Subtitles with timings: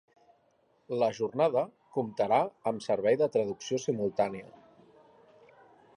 [1.03, 1.63] La jornada
[1.97, 4.51] comptarà amb servei de traducció simultània.